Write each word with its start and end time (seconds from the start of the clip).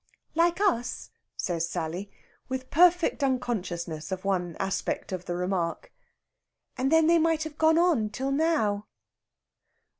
"Like 0.33 0.59
us?" 0.59 1.11
says 1.37 1.69
Sally, 1.69 2.09
with 2.49 2.71
perfect 2.71 3.23
unconsciousness 3.23 4.11
of 4.11 4.25
one 4.25 4.57
aspect 4.59 5.11
of 5.11 5.25
the 5.25 5.35
remark. 5.35 5.93
"And 6.75 6.91
then 6.91 7.05
they 7.05 7.19
might 7.19 7.43
have 7.43 7.59
gone 7.59 7.77
on 7.77 8.09
till 8.09 8.31
now." 8.31 8.87